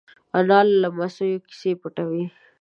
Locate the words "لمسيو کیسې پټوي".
0.81-2.23